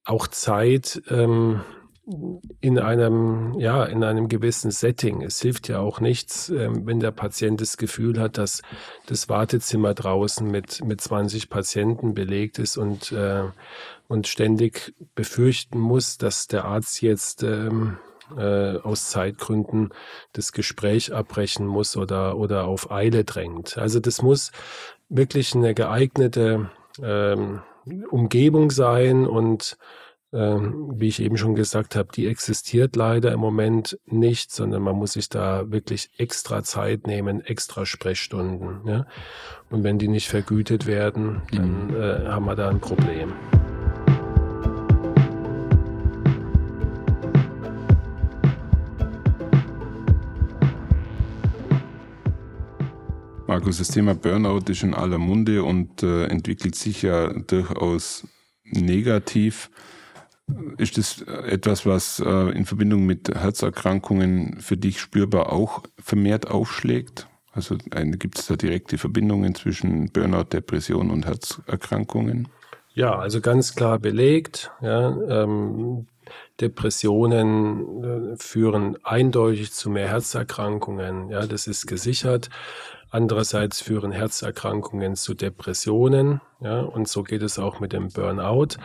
auch 0.05 0.27
Zeit, 0.27 1.01
ähm, 1.09 1.61
in 2.59 2.79
einem, 2.79 3.53
ja, 3.59 3.83
in 3.85 4.03
einem 4.03 4.27
gewissen 4.27 4.71
Setting. 4.71 5.21
Es 5.21 5.41
hilft 5.41 5.67
ja 5.67 5.79
auch 5.79 5.99
nichts, 5.99 6.49
ähm, 6.49 6.85
wenn 6.85 6.99
der 6.99 7.11
Patient 7.11 7.61
das 7.61 7.77
Gefühl 7.77 8.19
hat, 8.19 8.37
dass 8.37 8.61
das 9.05 9.29
Wartezimmer 9.29 9.93
draußen 9.93 10.49
mit, 10.49 10.83
mit 10.83 11.01
20 11.01 11.49
Patienten 11.49 12.13
belegt 12.13 12.59
ist 12.59 12.77
und, 12.77 13.11
äh, 13.11 13.43
und 14.07 14.27
ständig 14.27 14.93
befürchten 15.15 15.79
muss, 15.79 16.17
dass 16.17 16.47
der 16.47 16.65
Arzt 16.65 17.01
jetzt 17.01 17.43
ähm, 17.43 17.97
äh, 18.37 18.77
aus 18.77 19.09
Zeitgründen 19.09 19.89
das 20.33 20.51
Gespräch 20.51 21.13
abbrechen 21.13 21.65
muss 21.65 21.97
oder, 21.97 22.37
oder 22.37 22.65
auf 22.65 22.91
Eile 22.91 23.23
drängt. 23.23 23.77
Also 23.77 23.99
das 23.99 24.21
muss 24.21 24.51
wirklich 25.09 25.55
eine 25.55 25.73
geeignete 25.73 26.69
ähm, 27.01 27.61
Umgebung 28.09 28.71
sein 28.71 29.25
und 29.25 29.77
ähm, 30.33 30.93
wie 30.95 31.09
ich 31.09 31.21
eben 31.21 31.35
schon 31.35 31.55
gesagt 31.55 31.97
habe, 31.97 32.07
die 32.15 32.27
existiert 32.27 32.95
leider 32.95 33.33
im 33.33 33.41
Moment 33.41 33.99
nicht, 34.05 34.53
sondern 34.53 34.81
man 34.81 34.95
muss 34.95 35.13
sich 35.13 35.27
da 35.27 35.69
wirklich 35.69 36.09
extra 36.17 36.63
Zeit 36.63 37.05
nehmen, 37.05 37.41
extra 37.41 37.85
Sprechstunden. 37.85 38.87
Ja? 38.87 39.05
Und 39.69 39.83
wenn 39.83 39.99
die 39.99 40.07
nicht 40.07 40.29
vergütet 40.29 40.87
werden, 40.87 41.41
dann 41.51 41.87
mhm. 41.87 41.95
äh, 42.01 42.27
haben 42.29 42.45
wir 42.45 42.55
da 42.55 42.69
ein 42.69 42.79
Problem. 42.79 43.33
Markus, 53.47 53.79
das 53.79 53.89
Thema 53.89 54.15
Burnout 54.15 54.71
ist 54.71 54.81
in 54.81 54.93
aller 54.93 55.17
Munde 55.17 55.65
und 55.65 56.03
äh, 56.03 56.27
entwickelt 56.27 56.75
sich 56.75 57.01
ja 57.01 57.33
durchaus 57.33 58.25
negativ. 58.63 59.69
Ist 60.77 60.97
das 60.97 61.21
etwas, 61.21 61.85
was 61.85 62.19
äh, 62.19 62.49
in 62.51 62.65
Verbindung 62.65 63.05
mit 63.05 63.29
Herzerkrankungen 63.29 64.59
für 64.59 64.77
dich 64.77 64.99
spürbar 64.99 65.51
auch 65.51 65.83
vermehrt 65.97 66.49
aufschlägt? 66.49 67.27
Also 67.53 67.75
gibt 67.77 68.39
es 68.39 68.47
da 68.47 68.55
direkte 68.55 68.97
Verbindungen 68.97 69.55
zwischen 69.55 70.11
Burnout, 70.11 70.45
Depression 70.53 71.11
und 71.11 71.25
Herzerkrankungen? 71.25 72.47
Ja, 72.93 73.17
also 73.17 73.41
ganz 73.41 73.75
klar 73.75 73.99
belegt. 73.99 74.71
Ja, 74.81 75.43
ähm, 75.43 76.07
Depressionen 76.59 78.03
äh, 78.33 78.37
führen 78.37 78.97
eindeutig 79.03 79.73
zu 79.73 79.89
mehr 79.89 80.07
Herzerkrankungen. 80.07 81.29
Ja, 81.29 81.45
das 81.45 81.67
ist 81.67 81.87
gesichert. 81.87 82.49
Andererseits 83.09 83.81
führen 83.81 84.11
Herzerkrankungen 84.11 85.15
zu 85.15 85.33
Depressionen. 85.33 86.39
Ja, 86.61 86.81
und 86.81 87.09
so 87.09 87.23
geht 87.23 87.41
es 87.41 87.59
auch 87.59 87.81
mit 87.81 87.91
dem 87.91 88.09
Burnout. 88.09 88.77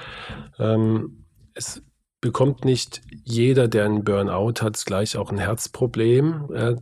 Ähm, 0.58 1.25
es 1.56 1.82
bekommt 2.20 2.64
nicht 2.64 3.00
jeder, 3.24 3.66
der 3.66 3.86
einen 3.86 4.04
Burnout 4.04 4.60
hat, 4.60 4.82
gleich 4.84 5.16
auch 5.16 5.30
ein 5.30 5.38
Herzproblem. 5.38 6.80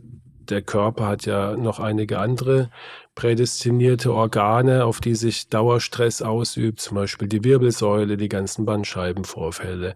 Der 0.49 0.61
Körper 0.61 1.07
hat 1.07 1.25
ja 1.25 1.55
noch 1.57 1.79
einige 1.79 2.19
andere 2.19 2.69
prädestinierte 3.15 4.13
Organe, 4.13 4.85
auf 4.85 4.99
die 4.99 5.15
sich 5.15 5.49
Dauerstress 5.49 6.21
ausübt, 6.21 6.81
zum 6.81 6.95
Beispiel 6.95 7.27
die 7.27 7.43
Wirbelsäule, 7.43 8.17
die 8.17 8.29
ganzen 8.29 8.65
Bandscheibenvorfälle, 8.65 9.95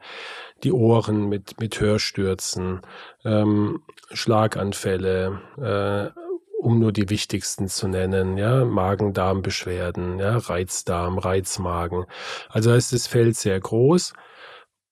die 0.64 0.72
Ohren 0.72 1.28
mit, 1.28 1.60
mit 1.60 1.80
Hörstürzen, 1.80 2.82
ähm, 3.26 3.82
Schlaganfälle, 4.12 5.42
äh, 5.58 6.20
um 6.62 6.80
nur 6.80 6.92
die 6.92 7.10
wichtigsten 7.10 7.68
zu 7.68 7.88
nennen, 7.88 8.38
ja, 8.38 8.66
Magen-Darm-Beschwerden, 8.66 10.20
ja, 10.20 10.38
Reizdarm, 10.38 11.18
Reizmagen. 11.18 12.06
Also 12.50 12.74
ist 12.74 12.94
das 12.94 13.08
Feld 13.08 13.36
sehr 13.36 13.60
groß 13.60 14.14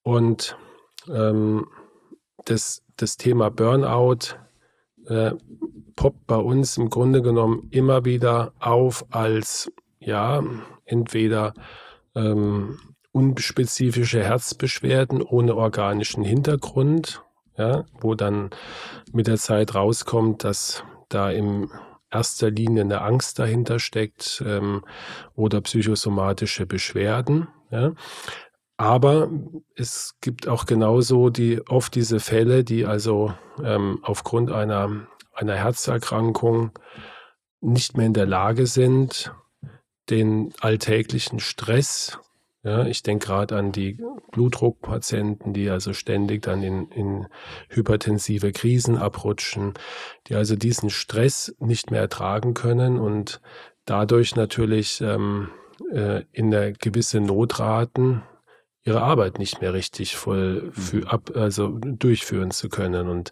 und 0.08 0.58
ähm, 1.10 1.68
das, 2.46 2.82
das 2.96 3.18
Thema 3.18 3.52
Burnout 3.52 4.38
äh, 5.06 5.32
poppt 5.98 6.26
bei 6.28 6.38
uns 6.38 6.78
im 6.78 6.90
Grunde 6.90 7.22
genommen 7.22 7.68
immer 7.72 8.06
wieder 8.06 8.54
auf 8.58 9.06
als, 9.10 9.70
ja, 10.00 10.42
entweder 10.86 11.54
ähm, 12.16 12.80
unspezifische 13.12 14.24
Herzbeschwerden 14.24 15.22
ohne 15.22 15.56
organischen 15.56 16.24
Hintergrund, 16.24 17.22
ja, 17.58 17.84
wo 18.00 18.16
dann 18.16 18.52
mit 19.12 19.28
der 19.28 19.38
Zeit 19.38 19.76
rauskommt, 19.76 20.46
dass 20.46 20.86
da 21.10 21.32
in 21.32 21.70
erster 22.10 22.50
Linie 22.50 22.84
eine 22.84 23.02
Angst 23.02 23.40
dahinter 23.40 23.80
steckt 23.80 24.42
ähm, 24.48 24.86
oder 25.36 25.60
psychosomatische 25.60 26.66
Beschwerden. 26.66 27.50
Ja. 27.72 27.92
Aber 28.78 29.30
es 29.76 30.16
gibt 30.22 30.48
auch 30.48 30.68
genauso 30.68 31.30
die, 31.30 31.68
oft 31.68 31.96
diese 31.96 32.20
Fälle, 32.20 32.64
die 32.64 32.86
also 32.86 33.34
ähm, 33.64 34.00
aufgrund 34.04 34.52
einer, 34.52 35.08
einer 35.34 35.56
Herzerkrankung 35.56 36.72
nicht 37.60 37.98
mehr 37.98 38.06
in 38.06 38.14
der 38.14 38.28
Lage 38.28 38.68
sind, 38.68 39.34
den 40.10 40.54
alltäglichen 40.62 41.40
Stress, 41.40 42.20
ja, 42.64 42.86
ich 42.86 43.02
denke 43.02 43.28
gerade 43.28 43.56
an 43.56 43.72
die 43.72 43.98
Blutdruckpatienten, 44.32 45.54
die 45.54 45.70
also 45.70 45.94
ständig 45.94 46.42
dann 46.42 46.64
in, 46.64 46.90
in 46.90 47.28
hypertensive 47.70 48.52
Krisen 48.52 48.98
abrutschen, 48.98 49.74
die 50.28 50.36
also 50.36 50.56
diesen 50.58 50.90
Stress 50.90 51.56
nicht 51.60 51.92
mehr 51.92 52.02
ertragen 52.02 52.54
können 52.54 53.00
und 53.00 53.42
dadurch 53.86 54.36
natürlich 54.36 55.00
ähm, 55.00 55.50
äh, 55.94 56.24
in 56.34 56.54
eine 56.54 56.74
gewisse 56.74 57.22
Notraten, 57.22 58.24
ihre 58.88 59.02
Arbeit 59.02 59.38
nicht 59.38 59.62
mehr 59.62 59.74
richtig 59.74 60.16
voll 60.16 60.72
für, 60.72 60.98
mhm. 60.98 61.08
ab, 61.08 61.32
also 61.36 61.78
durchführen 61.80 62.52
zu 62.52 62.70
können. 62.70 63.10
Und 63.10 63.32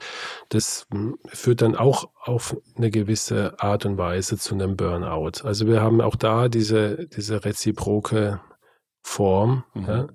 das 0.50 0.86
hm, 0.92 1.18
führt 1.26 1.62
dann 1.62 1.76
auch 1.76 2.10
auf 2.22 2.58
eine 2.76 2.92
gewisse 2.92 3.60
Art 3.60 3.86
und 3.86 3.98
Weise 3.98 4.38
zu 4.38 4.54
einem 4.54 4.76
Burnout. 4.76 5.44
Also 5.44 5.66
wir 5.66 5.82
haben 5.82 6.02
auch 6.02 6.18
da 6.18 6.50
diese, 6.50 7.08
diese 7.08 7.46
reziproke 7.46 8.42
Form. 9.02 9.64
Mhm. 9.74 9.88
Ja? 9.88 10.08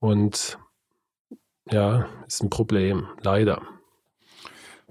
Und 0.00 0.58
ja, 1.70 2.06
ist 2.26 2.42
ein 2.42 2.50
Problem, 2.50 3.06
leider. 3.22 3.62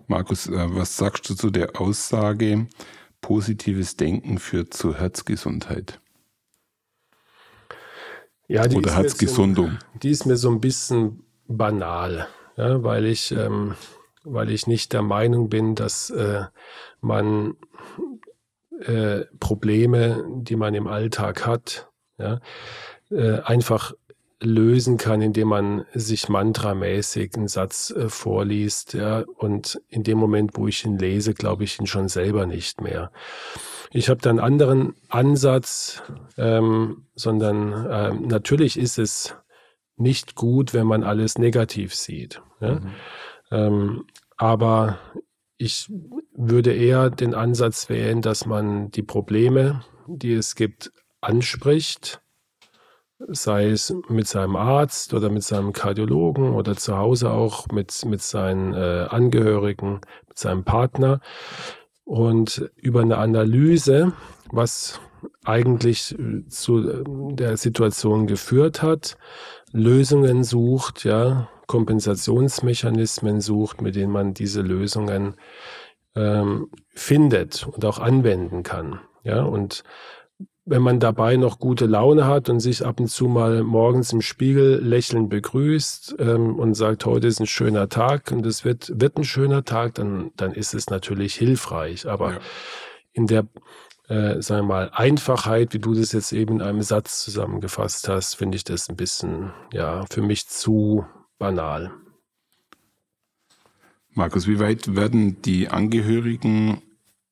Markus, 0.08 0.48
äh, 0.48 0.76
was 0.76 0.98
sagst 0.98 1.30
du 1.30 1.36
zu 1.36 1.50
der 1.50 1.80
Aussage, 1.80 2.68
positives 3.22 3.96
Denken 3.96 4.38
führt 4.38 4.74
zur 4.74 4.96
Herzgesundheit? 4.96 6.00
Ja, 8.54 8.68
die 8.68 8.78
Oder 8.78 8.96
Herzgesundung. 8.96 9.72
So, 9.72 10.00
die 10.04 10.12
ist 10.12 10.28
mir 10.28 10.38
so 10.38 10.52
ein 10.52 10.62
bisschen 10.62 11.24
banal, 11.48 12.28
ja, 12.56 12.84
weil 12.84 13.08
ich, 13.08 13.32
ähm, 13.32 13.74
weil 14.24 14.52
ich 14.52 14.68
nicht 14.68 14.94
der 14.94 15.02
Meinung 15.02 15.50
bin, 15.50 15.74
dass 15.74 16.12
äh, 16.12 16.44
man 17.02 17.56
äh, 18.80 19.22
Probleme, 19.40 20.24
die 20.36 20.56
man 20.56 20.76
im 20.76 20.86
Alltag 20.86 21.48
hat, 21.48 21.90
ja, 22.20 22.42
äh, 23.10 23.40
einfach 23.40 23.94
lösen 24.44 24.98
kann, 24.98 25.22
indem 25.22 25.50
man 25.50 25.86
sich 25.94 26.30
mantramäßig 26.30 27.36
einen 27.36 27.48
Satz 27.48 27.92
äh, 27.92 28.10
vorliest, 28.10 28.94
ja, 28.94 29.24
und 29.38 29.82
in 29.90 30.04
dem 30.04 30.18
Moment, 30.18 30.52
wo 30.56 30.68
ich 30.68 30.86
ihn 30.86 30.98
lese, 30.98 31.34
glaube 31.34 31.64
ich 31.64 31.80
ihn 31.80 31.88
schon 31.88 32.08
selber 32.08 32.46
nicht 32.46 32.82
mehr. 32.82 33.12
Ich 33.92 34.10
habe 34.10 34.22
da 34.22 34.30
einen 34.32 34.40
anderen 34.40 34.96
Ansatz, 35.10 36.02
ähm, 36.38 37.06
sondern 37.14 37.88
ähm, 37.90 38.28
natürlich 38.28 38.78
ist 38.78 38.98
es 38.98 39.36
nicht 39.98 40.36
gut, 40.36 40.74
wenn 40.74 40.88
man 40.88 41.04
alles 41.04 41.38
negativ 41.38 41.94
sieht. 41.94 42.42
Ja? 42.60 42.80
Mhm. 42.80 42.92
Ähm, 43.52 44.06
aber 44.38 44.98
ich 45.58 45.92
würde 46.36 46.74
eher 46.74 47.12
den 47.12 47.36
Ansatz 47.36 47.88
wählen, 47.90 48.22
dass 48.22 48.48
man 48.48 48.90
die 48.90 49.04
Probleme, 49.04 49.84
die 50.08 50.34
es 50.34 50.56
gibt, 50.56 50.92
anspricht, 51.22 52.23
sei 53.30 53.70
es 53.70 53.96
mit 54.10 54.28
seinem 54.28 54.56
Arzt 54.56 55.14
oder 55.14 55.30
mit 55.30 55.44
seinem 55.44 55.74
Kardiologen 55.74 56.54
oder 56.54 56.76
zu 56.76 56.98
Hause 56.98 57.32
auch 57.32 57.68
mit, 57.68 58.06
mit 58.06 58.22
seinen 58.22 58.74
äh, 58.74 59.08
Angehörigen, 59.10 60.02
mit 60.28 60.38
seinem 60.38 60.64
Partner 60.64 61.20
und 62.06 62.70
über 62.76 63.02
eine 63.02 63.18
Analyse, 63.18 64.14
was 64.52 65.00
eigentlich 65.44 66.18
äh, 66.18 66.48
zu 66.48 66.90
äh, 66.90 67.04
der 67.36 67.58
Situation 67.58 68.28
geführt 68.28 68.82
hat, 68.82 69.18
Lösungen 69.72 70.44
sucht, 70.44 71.04
ja, 71.04 71.50
Kompensationsmechanismen 71.68 73.42
sucht, 73.42 73.82
mit 73.82 73.96
denen 73.96 74.12
man 74.12 74.34
diese 74.34 74.62
Lösungen 74.62 75.36
ähm, 76.16 76.70
findet 76.90 77.66
und 77.68 77.86
auch 77.86 78.00
anwenden 78.00 78.64
kann. 78.64 79.00
Ja, 79.24 79.44
und 79.44 79.84
wenn 80.66 80.82
man 80.82 81.00
dabei 81.00 81.36
noch 81.36 81.60
gute 81.60 81.86
Laune 81.86 82.26
hat 82.26 82.50
und 82.50 82.62
sich 82.62 82.86
ab 82.86 83.00
und 83.00 83.10
zu 83.10 83.28
mal 83.28 83.64
morgens 83.64 84.14
im 84.14 84.22
Spiegel 84.22 84.80
lächelnd 84.82 85.30
begrüßt 85.30 86.16
ähm, 86.20 86.58
und 86.58 86.76
sagt, 86.76 87.06
heute 87.06 87.28
ist 87.28 87.42
ein 87.42 87.48
schöner 87.48 87.90
Tag 87.90 88.32
und 88.32 88.46
es 88.46 88.64
wird, 88.64 88.92
wird 88.96 89.18
ein 89.18 89.26
schöner 89.26 89.66
Tag, 89.66 89.96
dann, 89.96 90.32
dann 90.38 90.54
ist 90.54 90.74
es 90.74 90.90
natürlich 90.90 91.36
hilfreich. 91.36 92.08
Aber 92.08 92.34
ja. 92.34 92.40
in 93.12 93.28
der, 93.28 93.48
äh, 94.08 94.42
sagen 94.42 94.68
wir 94.68 94.74
mal, 94.74 94.92
Einfachheit, 94.94 95.74
wie 95.74 95.80
du 95.80 95.94
das 95.94 96.14
jetzt 96.14 96.32
eben 96.32 96.56
in 96.56 96.62
einem 96.62 96.82
Satz 96.82 97.24
zusammengefasst 97.24 98.08
hast, 98.08 98.36
finde 98.36 98.56
ich 98.56 98.64
das 98.64 98.90
ein 98.90 98.96
bisschen, 98.96 99.52
ja, 99.74 100.06
für 100.10 100.22
mich 100.22 100.48
zu 100.48 101.06
banal. 101.40 101.92
Markus, 104.12 104.48
wie 104.48 104.60
weit 104.60 104.96
werden 104.96 105.42
die 105.42 105.70
Angehörigen 105.70 106.82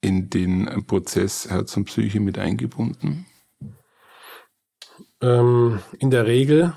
in 0.02 0.30
den 0.30 0.86
Prozess 0.88 1.50
Herz 1.50 1.78
und 1.78 1.86
Psyche 1.86 2.20
mit 2.20 2.38
eingebunden? 2.38 3.26
Ähm, 5.22 5.80
in 6.00 6.10
der 6.10 6.26
Regel 6.26 6.74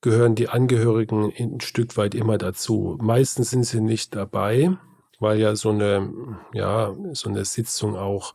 gehören 0.00 0.36
die 0.36 0.48
Angehörigen 0.48 1.32
ein 1.36 1.60
Stück 1.60 1.96
weit 1.96 2.14
immer 2.14 2.38
dazu. 2.38 2.96
Meistens 3.00 3.50
sind 3.50 3.64
sie 3.64 3.80
nicht 3.80 4.14
dabei, 4.14 4.76
weil 5.18 5.38
ja 5.38 5.56
so 5.56 5.70
eine, 5.70 6.38
ja, 6.52 6.94
so 7.12 7.28
eine 7.28 7.44
Sitzung 7.44 7.96
auch 7.96 8.34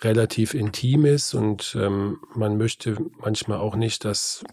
relativ 0.00 0.54
intim 0.54 1.04
ist 1.04 1.34
und 1.34 1.76
ähm, 1.80 2.20
man 2.34 2.56
möchte 2.56 2.96
manchmal 3.18 3.58
auch 3.58 3.76
nicht, 3.76 4.04
dass 4.04 4.44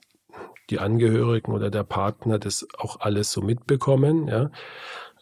die 0.69 0.79
Angehörigen 0.79 1.51
oder 1.51 1.69
der 1.69 1.83
Partner 1.83 2.39
das 2.39 2.67
auch 2.77 2.99
alles 2.99 3.31
so 3.31 3.41
mitbekommen. 3.41 4.27
Ja. 4.27 4.51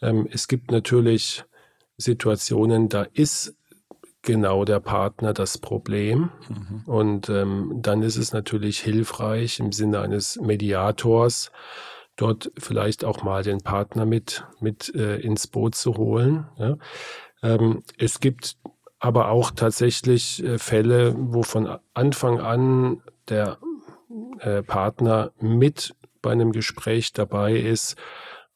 Ähm, 0.02 0.28
es 0.30 0.48
gibt 0.48 0.70
natürlich 0.70 1.44
Situationen, 1.98 2.88
da 2.88 3.02
ist 3.02 3.54
genau 4.22 4.64
der 4.64 4.80
Partner 4.80 5.32
das 5.32 5.58
Problem. 5.58 6.30
Mhm. 6.48 6.82
Und 6.86 7.28
ähm, 7.28 7.78
dann 7.82 8.02
ist 8.02 8.16
es 8.16 8.32
natürlich 8.32 8.80
hilfreich 8.80 9.58
im 9.58 9.72
Sinne 9.72 10.00
eines 10.00 10.40
Mediators, 10.40 11.52
dort 12.16 12.50
vielleicht 12.58 13.04
auch 13.04 13.22
mal 13.22 13.42
den 13.42 13.60
Partner 13.60 14.06
mit, 14.06 14.44
mit 14.60 14.94
äh, 14.94 15.16
ins 15.16 15.46
Boot 15.46 15.74
zu 15.74 15.96
holen. 15.96 16.46
Ja. 16.56 16.76
Ähm, 17.42 17.82
es 17.96 18.20
gibt 18.20 18.56
aber 18.98 19.28
auch 19.28 19.50
tatsächlich 19.50 20.42
äh, 20.42 20.58
Fälle, 20.58 21.14
wo 21.16 21.42
von 21.42 21.78
Anfang 21.94 22.40
an 22.40 23.02
der 23.28 23.58
äh, 24.40 24.62
Partner 24.62 25.32
mit 25.40 25.94
bei 26.20 26.32
einem 26.32 26.52
Gespräch 26.52 27.12
dabei 27.12 27.56
ist, 27.56 27.96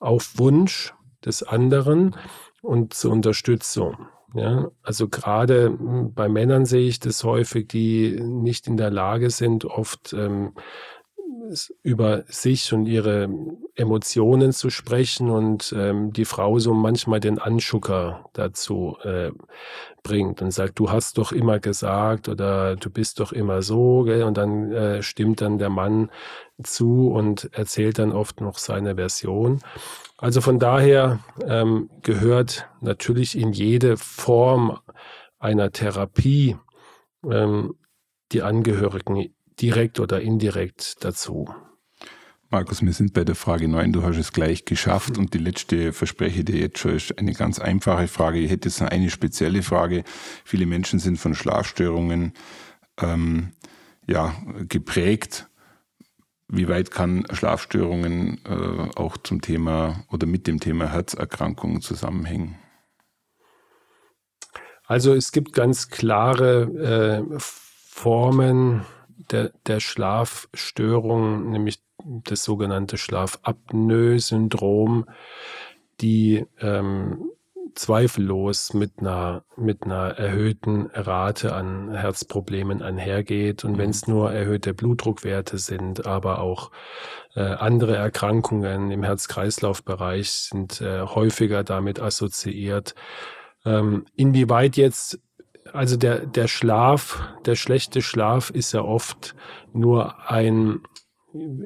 auf 0.00 0.38
Wunsch 0.38 0.94
des 1.24 1.44
anderen 1.44 2.16
und 2.62 2.94
zur 2.94 3.12
Unterstützung. 3.12 4.06
Ja, 4.34 4.70
also 4.82 5.08
gerade 5.08 5.66
hm, 5.66 6.14
bei 6.14 6.28
Männern 6.28 6.64
sehe 6.64 6.88
ich 6.88 7.00
das 7.00 7.22
häufig, 7.22 7.68
die 7.68 8.18
nicht 8.18 8.66
in 8.66 8.78
der 8.78 8.90
Lage 8.90 9.28
sind, 9.28 9.66
oft 9.66 10.14
ähm, 10.14 10.54
über 11.82 12.24
sich 12.26 12.72
und 12.72 12.86
ihre 12.86 13.28
Emotionen 13.74 14.52
zu 14.52 14.70
sprechen 14.70 15.30
und 15.30 15.74
ähm, 15.76 16.12
die 16.12 16.24
Frau 16.24 16.58
so 16.58 16.74
manchmal 16.74 17.20
den 17.20 17.38
Anschucker 17.38 18.28
dazu 18.32 18.96
äh, 19.02 19.30
bringt 20.02 20.42
und 20.42 20.50
sagt, 20.50 20.78
du 20.78 20.90
hast 20.90 21.18
doch 21.18 21.32
immer 21.32 21.58
gesagt 21.58 22.28
oder 22.28 22.76
du 22.76 22.90
bist 22.90 23.20
doch 23.20 23.32
immer 23.32 23.62
so, 23.62 24.02
gell? 24.02 24.24
und 24.24 24.36
dann 24.36 24.72
äh, 24.72 25.02
stimmt 25.02 25.40
dann 25.40 25.58
der 25.58 25.70
Mann 25.70 26.10
zu 26.62 27.10
und 27.10 27.50
erzählt 27.52 27.98
dann 27.98 28.12
oft 28.12 28.40
noch 28.40 28.58
seine 28.58 28.96
Version. 28.96 29.60
Also 30.18 30.40
von 30.40 30.58
daher 30.58 31.18
ähm, 31.46 31.90
gehört 32.02 32.68
natürlich 32.80 33.36
in 33.36 33.52
jede 33.52 33.96
Form 33.96 34.78
einer 35.38 35.72
Therapie 35.72 36.56
ähm, 37.28 37.74
die 38.32 38.42
Angehörigen 38.42 39.34
direkt 39.60 40.00
oder 40.00 40.20
indirekt 40.20 41.04
dazu. 41.04 41.48
Markus, 42.50 42.82
wir 42.82 42.92
sind 42.92 43.14
bei 43.14 43.24
der 43.24 43.34
Frage 43.34 43.66
9. 43.66 43.92
Du 43.92 44.02
hast 44.02 44.18
es 44.18 44.32
gleich 44.32 44.66
geschafft 44.66 45.16
und 45.16 45.32
die 45.32 45.38
letzte 45.38 45.92
verspreche 45.92 46.44
dir 46.44 46.58
jetzt 46.58 46.78
schon 46.78 46.96
ist 46.96 47.18
eine 47.18 47.32
ganz 47.32 47.58
einfache 47.58 48.08
Frage. 48.08 48.38
Ich 48.38 48.50
hätte 48.50 48.68
jetzt 48.68 48.82
eine 48.82 49.10
spezielle 49.10 49.62
Frage. 49.62 50.04
Viele 50.44 50.66
Menschen 50.66 50.98
sind 50.98 51.16
von 51.16 51.34
Schlafstörungen 51.34 52.34
ähm, 53.00 53.52
ja, 54.06 54.34
geprägt 54.68 55.48
wie 56.54 56.68
weit 56.68 56.90
kann 56.90 57.24
Schlafstörungen 57.32 58.38
äh, 58.44 58.90
auch 58.94 59.16
zum 59.16 59.40
Thema 59.40 60.04
oder 60.10 60.26
mit 60.26 60.46
dem 60.46 60.60
Thema 60.60 60.92
Herzerkrankungen 60.92 61.80
zusammenhängen? 61.80 62.58
Also 64.84 65.14
es 65.14 65.32
gibt 65.32 65.54
ganz 65.54 65.88
klare 65.88 67.24
äh, 67.32 67.38
Formen 67.38 68.84
der, 69.30 69.52
der 69.66 69.80
Schlafstörung, 69.80 71.50
nämlich 71.50 71.82
das 72.04 72.44
sogenannte 72.44 72.98
Schlafapnoe-Syndrom, 72.98 75.06
die 76.00 76.46
ähm, 76.60 77.30
zweifellos 77.74 78.74
mit 78.74 78.92
einer, 78.98 79.44
mit 79.56 79.84
einer 79.84 80.18
erhöhten 80.18 80.90
Rate 80.92 81.54
an 81.54 81.94
Herzproblemen 81.94 82.82
einhergeht. 82.82 83.64
Und 83.64 83.72
mhm. 83.72 83.78
wenn 83.78 83.90
es 83.90 84.06
nur 84.06 84.32
erhöhte 84.32 84.74
Blutdruckwerte 84.74 85.58
sind, 85.58 86.06
aber 86.06 86.40
auch 86.40 86.70
äh, 87.34 87.40
andere 87.40 87.96
Erkrankungen 87.96 88.90
im 88.90 89.02
Herz-Kreislauf-Bereich 89.02 90.30
sind 90.30 90.80
äh, 90.80 91.02
häufiger 91.02 91.64
damit 91.64 92.00
assoziiert. 92.00 92.94
Ähm, 93.64 94.06
inwieweit 94.16 94.76
jetzt 94.76 95.20
also 95.72 95.96
der, 95.96 96.26
der 96.26 96.48
Schlaf, 96.48 97.22
der 97.46 97.54
schlechte 97.54 98.02
Schlaf 98.02 98.50
ist 98.50 98.72
ja 98.72 98.82
oft 98.82 99.34
nur 99.72 100.30
ein, 100.30 100.80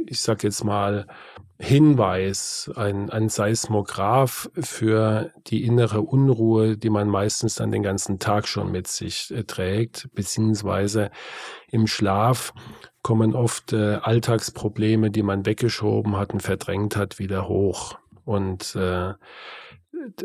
ich 0.07 0.21
sag 0.21 0.45
jetzt 0.45 0.65
mal, 0.65 1.07
Hinweis, 1.59 2.71
ein, 2.76 3.09
ein 3.09 3.31
Seismograph 3.31 4.50
für 4.61 5.33
die 5.47 5.64
innere 5.64 6.03
Unruhe, 6.03 6.77
die 6.77 6.90
man 6.90 7.09
meistens 7.09 7.55
dann 7.55 7.70
den 7.70 7.83
ganzen 7.83 8.18
Tag 8.18 8.47
schon 8.47 8.70
mit 8.70 8.88
sich 8.88 9.31
äh, 9.31 9.44
trägt, 9.44 10.11
beziehungsweise 10.12 11.11
im 11.70 11.87
Schlaf 11.87 12.53
kommen 13.01 13.35
oft 13.35 13.73
äh, 13.73 13.94
Alltagsprobleme, 14.03 15.11
die 15.11 15.23
man 15.23 15.47
weggeschoben 15.47 16.16
hat 16.16 16.35
und 16.35 16.42
verdrängt 16.42 16.94
hat, 16.94 17.18
wieder 17.18 17.49
hoch. 17.49 17.99
Und 18.27 18.77
äh, 18.77 19.14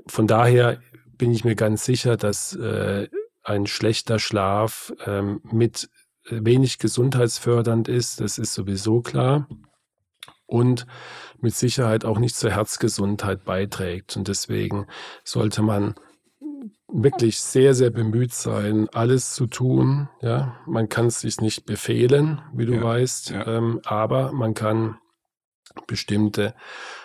von 0.07 0.27
daher 0.27 0.79
bin 1.17 1.31
ich 1.31 1.45
mir 1.45 1.55
ganz 1.55 1.85
sicher, 1.85 2.17
dass 2.17 2.55
äh, 2.55 3.07
ein 3.43 3.67
schlechter 3.67 4.19
Schlaf 4.19 4.93
ähm, 5.05 5.41
mit 5.43 5.89
wenig 6.29 6.77
gesundheitsfördernd 6.77 7.87
ist. 7.87 8.21
Das 8.21 8.37
ist 8.37 8.53
sowieso 8.53 9.01
klar 9.01 9.47
und 10.45 10.85
mit 11.39 11.55
Sicherheit 11.55 12.05
auch 12.05 12.19
nicht 12.19 12.35
zur 12.35 12.51
Herzgesundheit 12.51 13.45
beiträgt. 13.45 14.17
Und 14.17 14.27
deswegen 14.27 14.85
sollte 15.23 15.61
man 15.61 15.95
wirklich 16.87 17.39
sehr, 17.39 17.73
sehr 17.73 17.89
bemüht 17.89 18.33
sein, 18.33 18.89
alles 18.89 19.33
zu 19.33 19.47
tun. 19.47 20.09
Ja, 20.21 20.57
man 20.67 20.89
kann 20.89 21.07
es 21.07 21.21
sich 21.21 21.39
nicht 21.39 21.65
befehlen, 21.65 22.41
wie 22.53 22.65
du 22.65 22.73
ja, 22.73 22.83
weißt, 22.83 23.29
ja. 23.31 23.47
Ähm, 23.47 23.79
aber 23.85 24.33
man 24.33 24.53
kann 24.53 24.97
bestimmte 25.87 26.53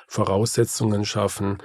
Voraussetzungen 0.08 1.04
schaffen, 1.04 1.58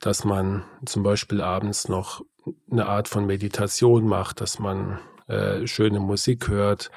dass 0.00 0.24
man 0.24 0.62
zum 0.86 1.02
Beispiel 1.02 1.40
abends 1.40 1.88
noch 1.88 2.22
eine 2.70 2.86
Art 2.86 3.08
von 3.08 3.26
Meditation 3.26 4.06
macht, 4.06 4.40
dass 4.40 4.58
man 4.58 5.00
äh, 5.26 5.66
schöne 5.66 5.98
Musik 6.00 6.48
hört, 6.48 6.90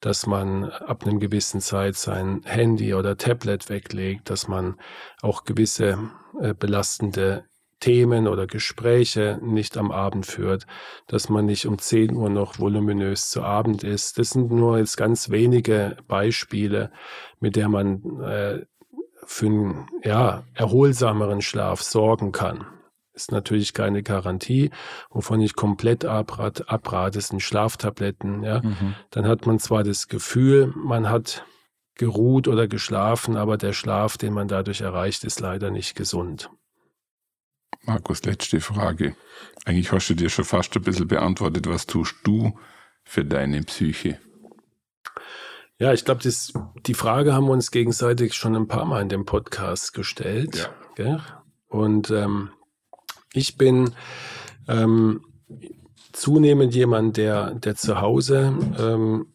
dass 0.00 0.26
man 0.26 0.64
ab 0.64 1.06
einem 1.06 1.20
gewissen 1.20 1.60
Zeit 1.60 1.96
sein 1.96 2.42
Handy 2.44 2.94
oder 2.94 3.16
Tablet 3.16 3.68
weglegt, 3.68 4.30
dass 4.30 4.48
man 4.48 4.76
auch 5.22 5.44
gewisse 5.44 6.10
äh, 6.40 6.54
belastende 6.54 7.44
Themen 7.82 8.28
oder 8.28 8.46
Gespräche 8.46 9.40
nicht 9.42 9.76
am 9.76 9.90
Abend 9.90 10.24
führt, 10.24 10.66
dass 11.08 11.28
man 11.28 11.46
nicht 11.46 11.66
um 11.66 11.78
10 11.78 12.14
Uhr 12.14 12.30
noch 12.30 12.60
voluminös 12.60 13.30
zu 13.30 13.42
Abend 13.42 13.82
ist. 13.82 14.18
Das 14.18 14.30
sind 14.30 14.52
nur 14.52 14.78
jetzt 14.78 14.96
ganz 14.96 15.30
wenige 15.30 15.96
Beispiele, 16.06 16.92
mit 17.40 17.56
der 17.56 17.68
man 17.68 18.20
äh, 18.20 18.66
für 19.24 19.46
einen 19.46 19.88
ja, 20.02 20.44
erholsameren 20.54 21.42
Schlaf 21.42 21.82
sorgen 21.82 22.32
kann 22.32 22.66
ist 23.14 23.32
natürlich 23.32 23.74
keine 23.74 24.02
Garantie. 24.02 24.70
Wovon 25.10 25.40
ich 25.40 25.54
komplett 25.54 26.04
abrate, 26.04 26.68
abrate 26.68 27.20
sind 27.20 27.40
Schlaftabletten. 27.40 28.42
Ja? 28.42 28.62
Mhm. 28.62 28.94
Dann 29.10 29.26
hat 29.26 29.46
man 29.46 29.58
zwar 29.58 29.84
das 29.84 30.08
Gefühl, 30.08 30.72
man 30.76 31.08
hat 31.08 31.44
geruht 31.94 32.48
oder 32.48 32.68
geschlafen, 32.68 33.36
aber 33.36 33.58
der 33.58 33.72
Schlaf, 33.72 34.16
den 34.16 34.32
man 34.32 34.48
dadurch 34.48 34.80
erreicht, 34.80 35.24
ist 35.24 35.40
leider 35.40 35.70
nicht 35.70 35.94
gesund. 35.94 36.50
Markus, 37.84 38.22
letzte 38.24 38.60
Frage. 38.60 39.16
Eigentlich 39.64 39.92
hast 39.92 40.08
du 40.08 40.14
dir 40.14 40.30
schon 40.30 40.44
fast 40.44 40.74
ein 40.76 40.82
bisschen 40.82 41.08
beantwortet. 41.08 41.66
Was 41.66 41.86
tust 41.86 42.14
du 42.24 42.58
für 43.04 43.24
deine 43.24 43.62
Psyche? 43.62 44.18
Ja, 45.78 45.92
ich 45.92 46.04
glaube, 46.04 46.22
die 46.22 46.94
Frage 46.94 47.34
haben 47.34 47.46
wir 47.46 47.52
uns 47.52 47.70
gegenseitig 47.70 48.34
schon 48.34 48.54
ein 48.54 48.68
paar 48.68 48.84
Mal 48.84 49.02
in 49.02 49.08
dem 49.08 49.24
Podcast 49.24 49.94
gestellt. 49.94 50.70
Ja. 50.96 51.42
Und 51.68 52.10
ähm, 52.10 52.50
ich 53.32 53.56
bin 53.56 53.94
ähm, 54.68 55.24
zunehmend 56.12 56.74
jemand, 56.74 57.16
der, 57.16 57.54
der 57.54 57.74
zu 57.74 58.00
Hause 58.00 58.54
ähm, 58.78 59.26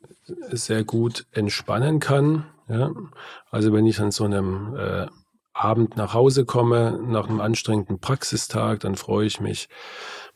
sehr 0.52 0.84
gut 0.84 1.26
entspannen 1.32 2.00
kann. 2.00 2.46
Ja? 2.70 2.92
Also 3.50 3.74
wenn 3.74 3.86
ich 3.86 4.00
an 4.00 4.12
so 4.12 4.24
einem 4.24 4.76
äh, 4.76 5.08
Abend 5.54 5.98
nach 5.98 6.14
Hause 6.14 6.46
komme, 6.46 7.00
nach 7.04 7.28
einem 7.28 7.42
anstrengenden 7.42 8.00
Praxistag, 8.00 8.82
dann 8.82 8.96
freue 8.96 9.26
ich 9.26 9.42
mich, 9.42 9.70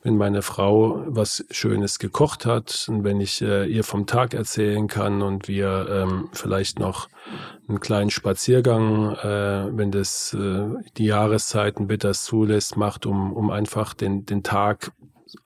wenn 0.02 0.16
meine 0.16 0.42
Frau 0.42 1.04
was 1.06 1.44
Schönes 1.50 1.98
gekocht 1.98 2.44
hat 2.44 2.86
und 2.88 3.04
wenn 3.04 3.20
ich 3.20 3.40
äh, 3.40 3.66
ihr 3.66 3.84
vom 3.84 4.06
Tag 4.06 4.34
erzählen 4.34 4.88
kann 4.88 5.22
und 5.22 5.46
wir 5.46 5.86
ähm, 5.88 6.28
vielleicht 6.32 6.80
noch 6.80 7.08
einen 7.68 7.78
kleinen 7.78 8.10
Spaziergang, 8.10 9.14
äh, 9.14 9.76
wenn 9.76 9.92
das 9.92 10.34
äh, 10.34 10.68
die 10.96 11.06
Jahreszeiten 11.06 11.86
bitte 11.86 12.12
zulässt, 12.12 12.76
macht, 12.76 13.06
um, 13.06 13.32
um 13.32 13.50
einfach 13.50 13.94
den, 13.94 14.26
den 14.26 14.42
Tag 14.42 14.92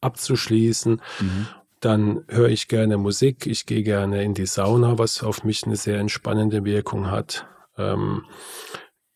abzuschließen. 0.01 1.03
Mhm. 1.21 1.49
Dann 1.81 2.25
höre 2.29 2.49
ich 2.49 2.69
gerne 2.69 2.97
Musik. 2.97 3.47
Ich 3.47 3.67
gehe 3.67 3.83
gerne 3.83 4.25
in 4.25 4.33
die 4.33 4.47
Sauna, 4.47 4.99
was 4.99 5.23
auf 5.23 5.45
mich 5.45 5.65
eine 5.65 5.77
sehr 5.77 5.99
entspannende 5.99 6.65
Wirkung 6.65 7.11
hat. 7.11 7.47
Ähm, 7.77 8.25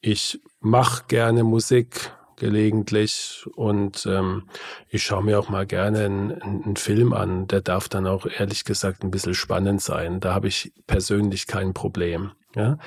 ich 0.03 0.41
mache 0.61 1.05
gerne 1.09 1.45
Musik 1.45 2.13
gelegentlich 2.41 3.47
und 3.55 4.07
ähm, 4.07 4.45
ich 4.89 5.05
schaue 5.05 5.23
mir 5.23 5.39
auch 5.39 5.51
mal 5.51 5.67
gerne 5.67 6.07
einen, 6.07 6.43
einen, 6.43 6.77
Film 6.77 7.13
an. 7.13 7.47
Der 7.47 7.61
darf 7.61 7.89
dann 7.89 8.07
auch 8.07 8.27
ehrlich 8.27 8.65
gesagt 8.65 9.05
ein 9.05 9.13
bisschen 9.13 9.35
spannend 9.35 9.83
sein. 9.83 10.19
Da 10.19 10.35
habe 10.35 10.49
ich 10.49 10.73
persönlich 10.89 11.47
kein 11.47 11.75
Problem. 11.75 12.33
Ja? 12.57 12.79